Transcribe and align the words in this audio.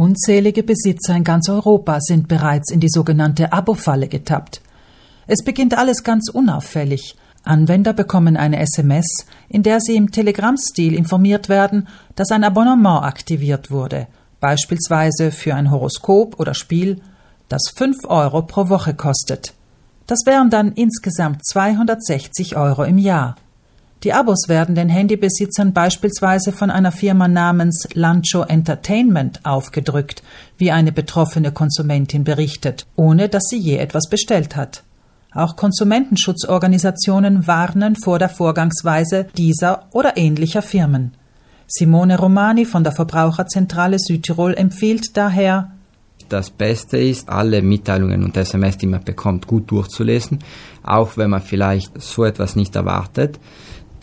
Unzählige 0.00 0.62
Besitzer 0.62 1.14
in 1.14 1.24
ganz 1.24 1.50
Europa 1.50 2.00
sind 2.00 2.26
bereits 2.26 2.72
in 2.72 2.80
die 2.80 2.88
sogenannte 2.88 3.52
Abo-Falle 3.52 4.08
getappt. 4.08 4.62
Es 5.26 5.44
beginnt 5.44 5.76
alles 5.76 6.04
ganz 6.04 6.30
unauffällig. 6.30 7.16
Anwender 7.44 7.92
bekommen 7.92 8.38
eine 8.38 8.60
SMS, 8.60 9.26
in 9.50 9.62
der 9.62 9.78
sie 9.78 9.96
im 9.96 10.10
Telegram-Stil 10.10 10.94
informiert 10.94 11.50
werden, 11.50 11.86
dass 12.16 12.30
ein 12.30 12.44
Abonnement 12.44 13.04
aktiviert 13.04 13.70
wurde, 13.70 14.06
beispielsweise 14.40 15.30
für 15.32 15.54
ein 15.54 15.70
Horoskop 15.70 16.40
oder 16.40 16.54
Spiel, 16.54 17.02
das 17.50 17.70
5 17.76 18.06
Euro 18.06 18.40
pro 18.40 18.70
Woche 18.70 18.94
kostet. 18.94 19.52
Das 20.06 20.20
wären 20.24 20.48
dann 20.48 20.72
insgesamt 20.72 21.44
260 21.44 22.56
Euro 22.56 22.84
im 22.84 22.96
Jahr. 22.96 23.36
Die 24.02 24.14
Abos 24.14 24.48
werden 24.48 24.74
den 24.74 24.88
Handybesitzern 24.88 25.74
beispielsweise 25.74 26.52
von 26.52 26.70
einer 26.70 26.90
Firma 26.90 27.28
namens 27.28 27.86
Lancho 27.92 28.44
Entertainment 28.44 29.44
aufgedrückt, 29.44 30.22
wie 30.56 30.70
eine 30.70 30.90
betroffene 30.90 31.52
Konsumentin 31.52 32.24
berichtet, 32.24 32.86
ohne 32.96 33.28
dass 33.28 33.44
sie 33.50 33.58
je 33.58 33.76
etwas 33.76 34.08
bestellt 34.08 34.56
hat. 34.56 34.84
Auch 35.34 35.54
Konsumentenschutzorganisationen 35.54 37.46
warnen 37.46 37.94
vor 37.94 38.18
der 38.18 38.30
Vorgangsweise 38.30 39.26
dieser 39.36 39.86
oder 39.92 40.16
ähnlicher 40.16 40.62
Firmen. 40.62 41.12
Simone 41.66 42.18
Romani 42.18 42.64
von 42.64 42.82
der 42.82 42.94
Verbraucherzentrale 42.94 43.98
Südtirol 43.98 44.54
empfiehlt 44.54 45.14
daher, 45.16 45.72
das 46.28 46.50
Beste 46.50 46.96
ist, 46.96 47.28
alle 47.28 47.60
Mitteilungen 47.60 48.22
und 48.22 48.36
SMS, 48.36 48.78
die 48.78 48.86
man 48.86 49.02
bekommt, 49.02 49.48
gut 49.48 49.68
durchzulesen, 49.72 50.38
auch 50.84 51.16
wenn 51.16 51.28
man 51.28 51.42
vielleicht 51.42 52.00
so 52.00 52.24
etwas 52.24 52.54
nicht 52.54 52.76
erwartet 52.76 53.40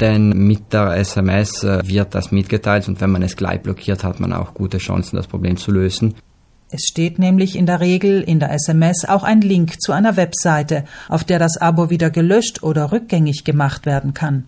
denn 0.01 0.29
mit 0.29 0.73
der 0.73 0.95
SMS 0.97 1.63
äh, 1.63 1.87
wird 1.87 2.15
das 2.15 2.31
mitgeteilt 2.31 2.87
und 2.87 3.01
wenn 3.01 3.09
man 3.09 3.23
es 3.23 3.35
gleich 3.35 3.61
blockiert, 3.61 4.03
hat 4.03 4.19
man 4.19 4.33
auch 4.33 4.53
gute 4.53 4.77
Chancen, 4.77 5.15
das 5.15 5.27
Problem 5.27 5.57
zu 5.57 5.71
lösen. 5.71 6.15
Es 6.69 6.81
steht 6.83 7.17
nämlich 7.17 7.55
in 7.55 7.65
der 7.65 7.79
Regel 7.79 8.21
in 8.21 8.39
der 8.39 8.51
SMS 8.51 9.05
auch 9.07 9.23
ein 9.23 9.39
Link 9.39 9.81
zu 9.81 9.93
einer 9.93 10.17
Webseite, 10.17 10.83
auf 11.07 11.23
der 11.23 11.39
das 11.39 11.55
Abo 11.57 11.89
wieder 11.89 12.09
gelöscht 12.09 12.61
oder 12.61 12.91
rückgängig 12.91 13.45
gemacht 13.45 13.85
werden 13.85 14.13
kann. 14.13 14.43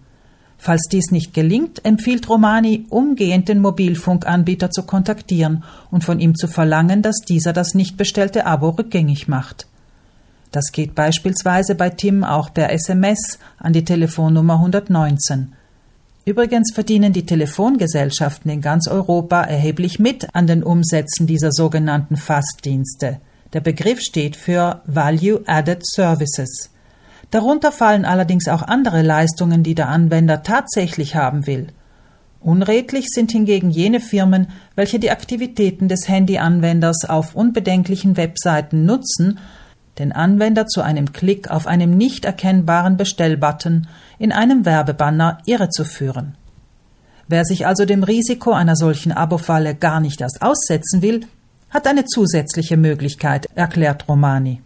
Falls 0.58 0.90
dies 0.92 1.12
nicht 1.12 1.34
gelingt, 1.34 1.86
empfiehlt 1.86 2.28
Romani, 2.28 2.86
umgehend 2.90 3.48
den 3.48 3.62
Mobilfunkanbieter 3.62 4.70
zu 4.70 4.84
kontaktieren 4.84 5.64
und 5.90 6.04
von 6.04 6.20
ihm 6.20 6.36
zu 6.36 6.50
verlangen, 6.50 7.02
dass 7.02 7.20
dieser 7.22 7.54
das 7.54 7.74
nicht 7.76 7.96
bestellte 7.96 8.46
Abo 8.46 8.72
rückgängig 8.72 9.30
macht. 9.30 9.68
Das 10.52 10.72
geht 10.72 10.96
beispielsweise 10.96 11.76
bei 11.76 11.90
Tim 11.90 12.24
auch 12.24 12.54
per 12.54 12.72
SMS 12.72 13.38
an 13.58 13.74
die 13.74 13.86
Telefonnummer 13.86 14.56
119. 14.56 15.54
Übrigens 16.26 16.72
verdienen 16.74 17.14
die 17.14 17.26
Telefongesellschaften 17.26 18.52
in 18.52 18.62
ganz 18.62 18.88
Europa 18.88 19.42
erheblich 19.42 20.00
mit 20.00 20.36
an 20.36 20.48
den 20.48 20.64
Umsätzen 20.64 21.28
dieser 21.28 21.52
sogenannten 21.52 22.18
Fastdienste. 22.18 23.20
Der 23.54 23.62
Begriff 23.62 24.00
steht 24.02 24.36
für 24.36 24.82
Value 24.86 25.42
Added 25.48 25.84
Services. 25.86 26.72
Darunter 27.32 27.72
fallen 27.72 28.06
allerdings 28.06 28.48
auch 28.48 28.64
andere 28.64 29.02
Leistungen, 29.02 29.64
die 29.64 29.76
der 29.76 29.90
Anwender 29.90 30.44
tatsächlich 30.44 31.16
haben 31.16 31.48
will. 31.48 31.68
Unredlich 32.42 33.08
sind 33.10 33.32
hingegen 33.32 33.70
jene 33.70 34.00
Firmen, 34.00 34.48
welche 34.76 35.00
die 35.00 35.12
Aktivitäten 35.12 35.88
des 35.88 36.08
Handyanwenders 36.08 37.06
auf 37.08 37.36
unbedenklichen 37.36 38.18
Webseiten 38.18 38.86
nutzen, 38.86 39.40
den 40.00 40.12
Anwender 40.12 40.66
zu 40.66 40.82
einem 40.82 41.14
Klick 41.14 41.52
auf 41.52 41.68
einem 41.68 41.98
nicht 41.98 42.26
erkennbaren 42.26 42.98
Bestellbutton 42.98 43.88
in 44.18 44.32
einem 44.32 44.66
Werbebanner 44.66 45.40
irrezuführen. 45.46 46.36
Wer 47.28 47.46
sich 47.46 47.68
also 47.68 47.86
dem 47.86 48.04
Risiko 48.04 48.54
einer 48.54 48.76
solchen 48.76 49.12
Abo-Falle 49.12 49.76
gar 49.76 50.00
nicht 50.00 50.22
erst 50.22 50.42
aussetzen 50.42 51.02
will, 51.02 51.22
hat 51.70 51.86
eine 51.86 52.06
zusätzliche 52.06 52.78
Möglichkeit, 52.78 53.46
erklärt 53.54 54.08
Romani. 54.08 54.62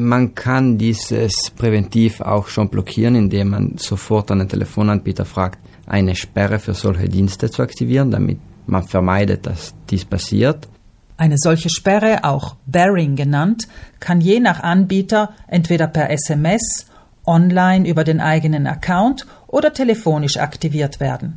Man 0.00 0.34
kann 0.34 0.78
dieses 0.78 1.50
präventiv 1.54 2.22
auch 2.22 2.48
schon 2.48 2.70
blockieren, 2.70 3.16
indem 3.16 3.48
man 3.50 3.76
sofort 3.76 4.30
den 4.30 4.48
Telefonanbieter 4.48 5.26
fragt, 5.26 5.58
eine 5.86 6.16
Sperre 6.16 6.58
für 6.58 6.72
solche 6.72 7.08
Dienste 7.08 7.50
zu 7.50 7.62
aktivieren, 7.62 8.10
damit 8.10 8.38
man 8.66 8.82
vermeidet, 8.82 9.46
dass 9.46 9.74
dies 9.90 10.06
passiert. 10.06 10.68
Eine 11.20 11.36
solche 11.36 11.68
Sperre, 11.68 12.24
auch 12.24 12.56
Bearing 12.64 13.14
genannt, 13.14 13.68
kann 14.00 14.22
je 14.22 14.40
nach 14.40 14.60
Anbieter 14.60 15.34
entweder 15.48 15.86
per 15.86 16.08
SMS, 16.08 16.86
online 17.26 17.86
über 17.86 18.04
den 18.04 18.20
eigenen 18.20 18.66
Account 18.66 19.26
oder 19.46 19.74
telefonisch 19.74 20.38
aktiviert 20.38 20.98
werden. 20.98 21.36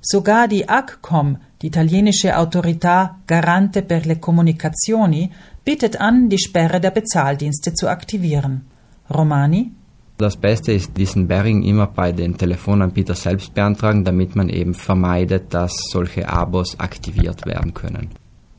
Sogar 0.00 0.48
die 0.48 0.70
AGCOM, 0.70 1.36
die 1.60 1.66
italienische 1.66 2.34
Autorità 2.34 3.16
Garante 3.26 3.82
per 3.82 4.06
le 4.06 4.16
Comunicazioni, 4.16 5.30
bietet 5.66 6.00
an, 6.00 6.30
die 6.30 6.38
Sperre 6.38 6.80
der 6.80 6.90
Bezahldienste 6.90 7.74
zu 7.74 7.88
aktivieren. 7.88 8.62
Romani? 9.10 9.70
Das 10.16 10.38
Beste 10.38 10.72
ist, 10.72 10.96
diesen 10.96 11.28
Bearing 11.28 11.62
immer 11.62 11.88
bei 11.88 12.12
den 12.12 12.38
Telefonanbietern 12.38 13.16
selbst 13.16 13.52
beantragen, 13.52 14.02
damit 14.02 14.34
man 14.34 14.48
eben 14.48 14.72
vermeidet, 14.72 15.52
dass 15.52 15.74
solche 15.90 16.26
Abos 16.26 16.80
aktiviert 16.80 17.44
werden 17.44 17.74
können. 17.74 18.08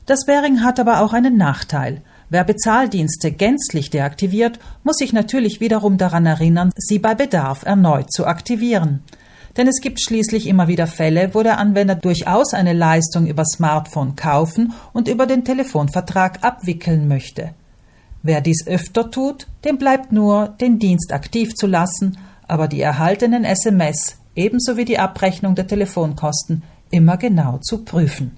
Das 0.06 0.26
Bearing 0.26 0.62
hat 0.62 0.80
aber 0.80 1.00
auch 1.00 1.12
einen 1.12 1.36
Nachteil. 1.36 2.02
Wer 2.28 2.44
Bezahldienste 2.44 3.30
gänzlich 3.30 3.90
deaktiviert, 3.90 4.58
muss 4.82 4.96
sich 4.96 5.12
natürlich 5.12 5.60
wiederum 5.60 5.98
daran 5.98 6.26
erinnern, 6.26 6.72
sie 6.76 6.98
bei 6.98 7.14
Bedarf 7.14 7.64
erneut 7.64 8.10
zu 8.10 8.26
aktivieren. 8.26 9.02
Denn 9.56 9.68
es 9.68 9.80
gibt 9.80 10.00
schließlich 10.00 10.46
immer 10.46 10.66
wieder 10.66 10.86
Fälle, 10.86 11.34
wo 11.34 11.42
der 11.42 11.58
Anwender 11.58 11.94
durchaus 11.94 12.54
eine 12.54 12.72
Leistung 12.72 13.26
über 13.26 13.44
Smartphone 13.44 14.16
kaufen 14.16 14.72
und 14.92 15.08
über 15.08 15.26
den 15.26 15.44
Telefonvertrag 15.44 16.42
abwickeln 16.42 17.06
möchte. 17.06 17.50
Wer 18.22 18.40
dies 18.40 18.66
öfter 18.66 19.10
tut, 19.10 19.46
dem 19.64 19.78
bleibt 19.78 20.10
nur, 20.10 20.48
den 20.60 20.78
Dienst 20.78 21.12
aktiv 21.12 21.54
zu 21.54 21.66
lassen, 21.66 22.18
aber 22.48 22.66
die 22.66 22.80
erhaltenen 22.80 23.44
SMS 23.44 24.16
ebenso 24.34 24.76
wie 24.76 24.84
die 24.84 24.98
Abrechnung 24.98 25.54
der 25.54 25.66
Telefonkosten 25.66 26.62
immer 26.90 27.16
genau 27.16 27.58
zu 27.58 27.84
prüfen. 27.84 28.36